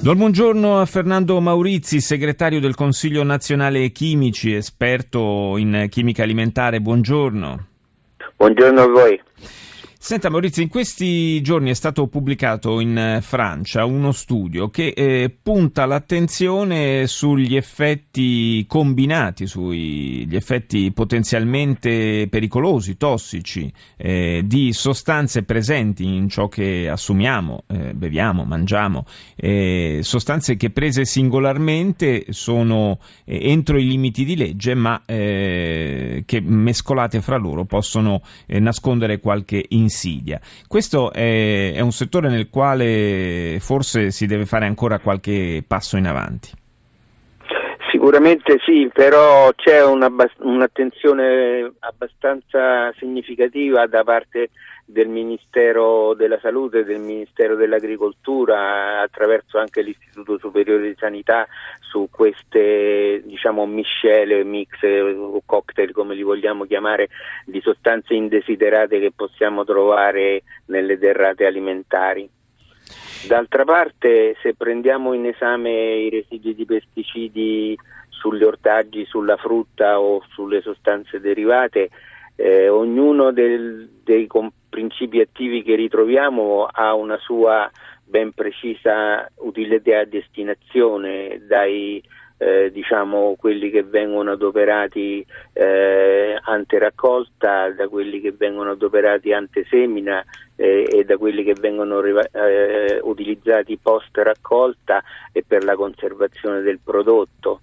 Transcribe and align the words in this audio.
Do 0.00 0.12
il 0.12 0.16
buongiorno 0.16 0.80
a 0.80 0.86
Fernando 0.86 1.40
Maurizi, 1.40 2.00
segretario 2.00 2.60
del 2.60 2.76
Consiglio 2.76 3.24
nazionale 3.24 3.90
chimici, 3.90 4.54
esperto 4.54 5.56
in 5.56 5.86
chimica 5.90 6.22
alimentare. 6.22 6.80
Buongiorno. 6.80 7.66
Buongiorno 8.36 8.80
a 8.80 8.86
voi. 8.86 9.20
Senta 10.00 10.30
Maurizio, 10.30 10.62
in 10.62 10.68
questi 10.68 11.42
giorni 11.42 11.70
è 11.70 11.74
stato 11.74 12.06
pubblicato 12.06 12.78
in 12.78 12.96
eh, 12.96 13.20
Francia 13.20 13.84
uno 13.84 14.12
studio 14.12 14.70
che 14.70 14.94
eh, 14.96 15.36
punta 15.42 15.86
l'attenzione 15.86 17.08
sugli 17.08 17.56
effetti 17.56 18.64
combinati, 18.68 19.48
sugli 19.48 20.36
effetti 20.36 20.92
potenzialmente 20.92 22.28
pericolosi, 22.30 22.96
tossici, 22.96 23.70
eh, 23.96 24.42
di 24.46 24.72
sostanze 24.72 25.42
presenti 25.42 26.04
in 26.04 26.28
ciò 26.28 26.46
che 26.46 26.88
assumiamo, 26.88 27.64
eh, 27.66 27.92
beviamo, 27.92 28.44
mangiamo, 28.44 29.04
eh, 29.34 29.98
sostanze 30.02 30.56
che 30.56 30.70
prese 30.70 31.04
singolarmente 31.06 32.26
sono 32.28 33.00
eh, 33.24 33.50
entro 33.50 33.78
i 33.78 33.86
limiti 33.86 34.24
di 34.24 34.36
legge, 34.36 34.74
ma 34.74 35.02
che 35.08 36.40
mescolate 36.42 37.20
fra 37.20 37.36
loro 37.36 37.64
possono 37.64 38.22
nascondere 38.46 39.18
qualche 39.20 39.64
insieme 39.70 39.96
insidia. 39.98 40.40
Questo 40.68 41.12
è, 41.12 41.72
è 41.72 41.80
un 41.80 41.92
settore 41.92 42.28
nel 42.28 42.48
quale 42.48 43.58
forse 43.60 44.12
si 44.12 44.26
deve 44.26 44.46
fare 44.46 44.66
ancora 44.66 45.00
qualche 45.00 45.64
passo 45.66 45.96
in 45.96 46.06
avanti. 46.06 46.50
Sicuramente 47.90 48.58
sì, 48.66 48.90
però 48.92 49.50
c'è 49.54 49.82
un'attenzione 49.82 51.72
abbastanza 51.78 52.92
significativa 52.98 53.86
da 53.86 54.04
parte 54.04 54.50
del 54.84 55.08
Ministero 55.08 56.14
della 56.14 56.38
Salute 56.38 56.84
del 56.84 57.00
Ministero 57.00 57.56
dell'Agricoltura 57.56 59.00
attraverso 59.00 59.58
anche 59.58 59.82
l'Istituto 59.82 60.38
Superiore 60.38 60.88
di 60.88 60.96
Sanità 60.98 61.46
su 61.80 62.08
queste 62.10 63.22
diciamo 63.24 63.64
miscele, 63.66 64.44
mix 64.44 64.82
o 64.82 65.40
cocktail 65.44 65.92
come 65.92 66.14
li 66.14 66.22
vogliamo 66.22 66.64
chiamare 66.64 67.08
di 67.44 67.60
sostanze 67.62 68.12
indesiderate 68.12 68.98
che 68.98 69.12
possiamo 69.14 69.64
trovare 69.64 70.42
nelle 70.66 70.98
derrate 70.98 71.46
alimentari. 71.46 72.28
D'altra 73.26 73.64
parte 73.64 74.36
se 74.42 74.54
prendiamo 74.54 75.12
in 75.12 75.26
esame 75.26 75.70
i 75.70 76.10
residui 76.10 76.54
di 76.54 76.64
pesticidi 76.64 77.78
sugli 78.08 78.42
ortaggi, 78.42 79.04
sulla 79.06 79.36
frutta 79.36 80.00
o 80.00 80.22
sulle 80.30 80.60
sostanze 80.60 81.20
derivate, 81.20 81.90
eh, 82.36 82.68
ognuno 82.68 83.32
del, 83.32 83.88
dei 84.04 84.26
comp- 84.26 84.54
principi 84.68 85.20
attivi 85.20 85.62
che 85.62 85.74
ritroviamo 85.74 86.66
ha 86.70 86.94
una 86.94 87.18
sua 87.18 87.70
ben 88.04 88.32
precisa 88.32 89.28
utilità 89.36 90.00
a 90.00 90.04
destinazione 90.04 91.42
dai 91.46 92.02
eh, 92.38 92.70
diciamo 92.72 93.34
quelli 93.36 93.68
che 93.70 93.82
vengono 93.82 94.32
adoperati 94.32 95.24
eh, 95.52 96.38
ante 96.40 96.78
raccolta, 96.78 97.70
da 97.70 97.88
quelli 97.88 98.20
che 98.20 98.32
vengono 98.32 98.70
adoperati 98.70 99.32
ante 99.32 99.66
semina 99.68 100.24
eh, 100.56 100.88
e 100.90 101.04
da 101.04 101.16
quelli 101.16 101.42
che 101.42 101.54
vengono 101.58 102.00
eh, 102.02 103.00
utilizzati 103.02 103.76
post 103.76 104.16
raccolta 104.18 105.02
e 105.32 105.44
per 105.46 105.64
la 105.64 105.74
conservazione 105.74 106.62
del 106.62 106.78
prodotto. 106.82 107.60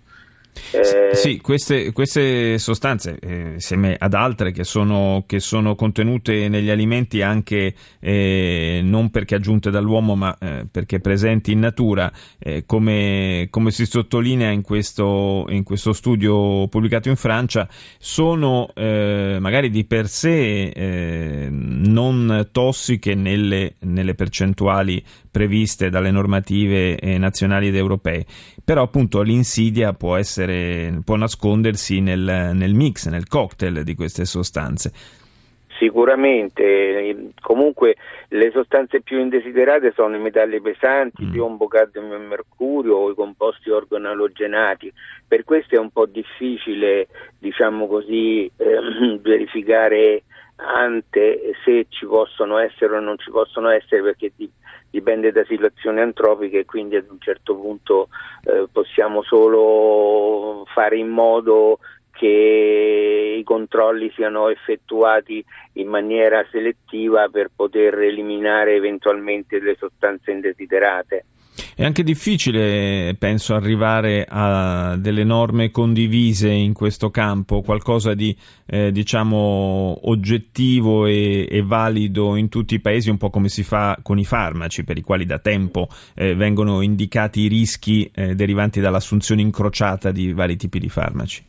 Eh... 0.71 1.15
Sì, 1.15 1.39
queste, 1.39 1.91
queste 1.91 2.57
sostanze, 2.57 3.17
eh, 3.19 3.53
insieme 3.53 3.95
ad 3.97 4.13
altre 4.13 4.51
che 4.51 4.63
sono, 4.63 5.23
che 5.25 5.39
sono, 5.39 5.75
contenute 5.75 6.47
negli 6.49 6.69
alimenti 6.69 7.21
anche 7.21 7.73
eh, 7.99 8.81
non 8.83 9.09
perché 9.09 9.35
aggiunte 9.35 9.69
dall'uomo 9.69 10.15
ma 10.15 10.35
eh, 10.37 10.65
perché 10.69 10.99
presenti 10.99 11.51
in 11.51 11.59
natura, 11.59 12.11
eh, 12.39 12.63
come, 12.65 13.47
come, 13.49 13.71
si 13.71 13.85
sottolinea 13.85 14.49
in 14.51 14.61
questo, 14.61 15.45
in 15.49 15.63
questo, 15.63 15.93
studio 15.93 16.67
pubblicato 16.67 17.09
in 17.09 17.15
Francia, 17.15 17.67
sono 17.97 18.69
eh, 18.73 19.37
magari 19.39 19.69
di 19.69 19.85
per 19.85 20.07
sé 20.07 21.49
non 21.49 22.49
tossiche 22.51 23.15
nelle, 23.15 23.75
nelle 23.81 24.15
percentuali 24.15 25.03
previste 25.31 25.89
dalle 25.89 26.11
normative 26.11 26.97
nazionali 27.17 27.67
ed 27.67 27.75
europee, 27.75 28.25
però 28.63 28.83
appunto 28.83 29.21
l'insidia 29.21 29.93
può 29.93 30.15
essere 30.15 30.44
essere, 30.45 31.01
può 31.03 31.15
nascondersi 31.15 32.01
nel, 32.01 32.51
nel 32.53 32.73
mix, 32.73 33.07
nel 33.09 33.27
cocktail 33.27 33.83
di 33.83 33.95
queste 33.95 34.25
sostanze. 34.25 34.91
Sicuramente, 35.77 37.33
comunque 37.41 37.95
le 38.29 38.49
sostanze 38.51 39.01
più 39.01 39.19
indesiderate 39.19 39.91
sono 39.93 40.15
i 40.15 40.19
metalli 40.19 40.61
pesanti, 40.61 41.25
mm. 41.25 41.31
piombo, 41.31 41.67
cadmio 41.67 42.15
e 42.15 42.19
mercurio 42.19 42.95
o 42.95 43.11
i 43.11 43.15
composti 43.15 43.69
organalogenati. 43.69 44.91
Per 45.27 45.43
questo 45.43 45.75
è 45.75 45.77
un 45.77 45.89
po' 45.89 46.05
difficile, 46.05 47.07
diciamo 47.37 47.87
così, 47.87 48.49
eh, 48.55 49.19
verificare 49.21 50.23
ante 50.57 51.51
se 51.65 51.87
ci 51.89 52.05
possono 52.05 52.57
essere 52.57 52.95
o 52.95 52.99
non 53.01 53.17
ci 53.17 53.29
possono 53.29 53.67
essere 53.67 54.01
perché 54.01 54.31
di, 54.33 54.49
dipende 54.89 55.33
da 55.33 55.43
situazioni 55.43 55.99
antropiche 55.99 56.59
e 56.59 56.65
quindi 56.65 56.95
ad 56.95 57.07
un 57.09 57.19
certo 57.19 57.55
punto 57.55 58.07
eh, 58.45 58.65
possiamo 58.71 59.21
solo 59.23 60.04
fare 60.65 60.97
in 60.97 61.09
modo 61.09 61.79
che 62.11 63.35
i 63.37 63.43
controlli 63.43 64.09
siano 64.15 64.49
effettuati 64.49 65.43
in 65.73 65.87
maniera 65.87 66.45
selettiva 66.49 67.27
per 67.27 67.51
poter 67.53 67.99
eliminare 67.99 68.75
eventualmente 68.75 69.59
le 69.59 69.75
sostanze 69.77 70.31
indesiderate. 70.31 71.25
È 71.77 71.83
anche 71.83 72.03
difficile, 72.03 73.17
penso, 73.19 73.53
arrivare 73.53 74.25
a 74.29 74.95
delle 74.95 75.25
norme 75.25 75.71
condivise 75.71 76.49
in 76.49 76.71
questo 76.71 77.11
campo, 77.11 77.63
qualcosa 77.63 78.13
di 78.13 78.33
eh, 78.65 78.93
diciamo 78.93 79.99
oggettivo 80.03 81.05
e, 81.05 81.45
e, 81.51 81.61
valido 81.63 82.37
in 82.37 82.47
tutti 82.47 82.75
i 82.75 82.79
paesi, 82.79 83.09
un 83.09 83.17
po' 83.17 83.29
come 83.29 83.49
si 83.49 83.63
fa 83.63 83.99
con 84.01 84.17
i 84.17 84.23
farmaci, 84.23 84.85
per 84.85 84.97
i 84.97 85.01
quali 85.01 85.25
da 85.25 85.39
tempo 85.39 85.89
eh, 86.13 86.33
vengono 86.33 86.79
indicati 86.79 87.41
i 87.41 87.47
rischi 87.49 88.09
eh, 88.15 88.35
derivanti 88.35 88.79
dall'assunzione 88.79 89.41
incrociata 89.41 90.11
di 90.11 90.31
vari 90.31 90.55
tipi 90.55 90.79
di 90.79 90.87
farmaci. 90.87 91.43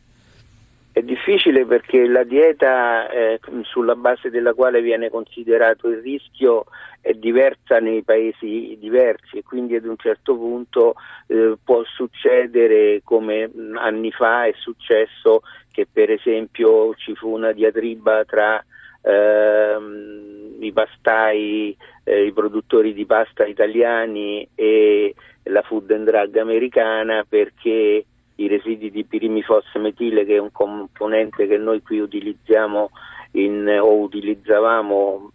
Difficile 1.27 1.65
perché 1.65 2.07
la 2.07 2.23
dieta 2.23 3.09
eh, 3.09 3.41
sulla 3.63 3.95
base 3.95 4.29
della 4.29 4.53
quale 4.53 4.81
viene 4.81 5.09
considerato 5.09 5.89
il 5.89 5.97
rischio 5.97 6.63
è 7.01 7.11
diversa 7.11 7.79
nei 7.79 8.01
paesi 8.01 8.77
diversi 8.79 9.35
e 9.35 9.43
quindi 9.43 9.75
ad 9.75 9.83
un 9.83 9.97
certo 9.97 10.37
punto 10.37 10.95
eh, 11.27 11.57
può 11.61 11.83
succedere 11.83 13.01
come 13.03 13.51
anni 13.75 14.09
fa 14.11 14.45
è 14.45 14.53
successo 14.55 15.41
che 15.69 15.85
per 15.91 16.11
esempio 16.11 16.95
ci 16.95 17.13
fu 17.13 17.33
una 17.35 17.51
diatriba 17.51 18.23
tra 18.23 18.63
ehm, 19.01 20.55
i 20.61 20.71
pastai, 20.71 21.75
eh, 22.05 22.23
i 22.23 22.31
produttori 22.31 22.93
di 22.93 23.05
pasta 23.05 23.45
italiani 23.45 24.47
e 24.55 25.13
la 25.43 25.61
Food 25.61 25.91
and 25.91 26.09
Drug 26.09 26.37
americana 26.37 27.25
perché 27.27 28.05
i 28.37 28.47
residui 28.47 28.91
di 28.91 29.05
pirimifosmetile 29.05 30.25
che 30.25 30.35
è 30.35 30.39
un 30.39 30.51
componente 30.51 31.47
che 31.47 31.57
noi 31.57 31.81
qui 31.81 31.99
utilizziamo 31.99 32.89
in, 33.31 33.67
o 33.81 33.97
utilizzavamo 33.99 35.31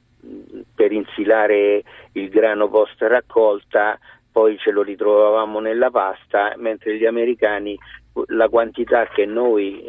per 0.75 0.93
insilare 0.93 1.82
il 2.12 2.28
grano 2.28 2.69
post 2.69 3.00
raccolta 3.02 3.99
poi 4.31 4.56
ce 4.58 4.70
lo 4.70 4.82
ritrovavamo 4.82 5.60
nella 5.60 5.90
pasta 5.90 6.54
mentre 6.56 6.96
gli 6.96 7.04
americani 7.04 7.78
la 8.26 8.49
quantità 8.49 9.06
che 9.06 9.25
noi 9.25 9.87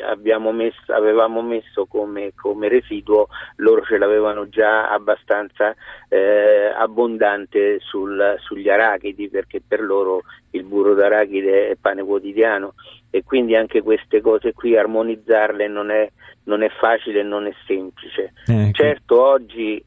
messo, 0.51 0.93
avevamo 0.93 1.41
messo 1.41 1.85
come, 1.85 2.31
come, 2.35 2.69
residuo 2.69 3.27
loro 3.57 3.83
ce 3.83 3.97
l'avevano 3.97 4.47
già 4.47 4.89
abbastanza 4.89 5.75
eh, 6.07 6.71
abbondante 6.75 7.79
sul, 7.79 8.35
sugli 8.39 8.69
arachidi 8.69 9.29
perché 9.29 9.61
per 9.65 9.81
loro 9.81 10.21
il 10.51 10.63
burro 10.63 10.93
d'arachide 10.93 11.69
è 11.69 11.75
pane 11.79 12.03
quotidiano 12.03 12.75
e 13.09 13.23
quindi 13.23 13.55
anche 13.55 13.81
queste 13.81 14.21
cose 14.21 14.53
qui 14.53 14.77
armonizzarle 14.77 15.67
non 15.67 15.91
è, 15.91 16.09
non 16.45 16.63
è 16.63 16.69
facile 16.69 17.19
e 17.19 17.23
non 17.23 17.45
è 17.45 17.53
semplice. 17.67 18.33
Eh, 18.47 18.69
certo 18.71 19.21
oggi 19.21 19.83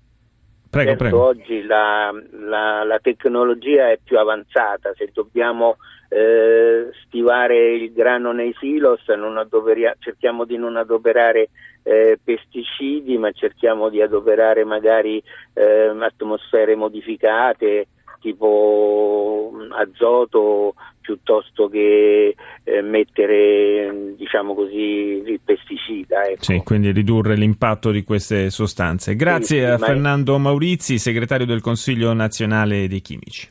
Prego, 0.76 0.90
certo, 0.90 1.04
prego. 1.04 1.24
oggi 1.24 1.62
la, 1.62 2.12
la, 2.32 2.84
la, 2.84 2.98
tecnologia 2.98 3.90
è 3.90 3.98
più 4.02 4.18
avanzata, 4.18 4.92
se 4.94 5.10
dobbiamo 5.12 5.78
eh, 6.08 6.90
stivare 7.06 7.74
il 7.74 7.92
grano 7.92 8.32
nei 8.32 8.54
silos, 8.58 9.02
cerchiamo 9.98 10.44
di 10.44 10.58
non 10.58 10.76
adoperare 10.76 11.48
eh, 11.82 12.18
pesticidi, 12.22 13.16
ma 13.16 13.30
cerchiamo 13.32 13.88
di 13.88 14.02
adoperare 14.02 14.64
magari 14.64 15.22
eh, 15.54 15.96
atmosfere 15.98 16.76
modificate 16.76 17.86
tipo 18.26 19.52
azoto 19.70 20.74
piuttosto 21.00 21.68
che 21.68 22.34
eh, 22.64 22.82
mettere 22.82 24.14
diciamo 24.16 24.54
così 24.54 25.22
il 25.24 25.40
pesticida. 25.44 26.24
Ecco. 26.24 26.42
Sì, 26.42 26.62
quindi 26.64 26.90
ridurre 26.90 27.36
l'impatto 27.36 27.92
di 27.92 28.02
queste 28.02 28.50
sostanze. 28.50 29.14
Grazie 29.14 29.58
sì, 29.60 29.64
a 29.64 29.78
Fernando 29.78 30.36
Maurizi, 30.38 30.98
segretario 30.98 31.46
del 31.46 31.60
Consiglio 31.60 32.12
nazionale 32.12 32.88
dei 32.88 33.00
chimici. 33.00 33.44